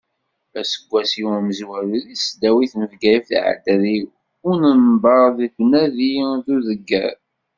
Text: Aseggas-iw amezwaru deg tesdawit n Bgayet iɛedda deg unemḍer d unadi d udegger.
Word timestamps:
Aseggas-iw 0.59 1.27
amezwaru 1.37 1.95
deg 2.03 2.17
tesdawit 2.19 2.73
n 2.75 2.81
Bgayet 2.91 3.27
iɛedda 3.37 3.75
deg 3.83 3.99
unemḍer 4.51 5.25
d 5.37 5.39
unadi 5.61 6.13
d 6.45 6.47
udegger. 6.55 7.15